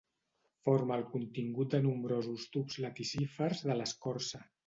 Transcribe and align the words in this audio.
Forma 0.67 0.95
el 0.99 1.03
contingut 1.09 1.75
de 1.75 1.81
nombrosos 1.83 2.47
tubs 2.55 2.79
laticífers 2.87 3.63
de 3.69 3.79
l'escorça. 3.81 4.45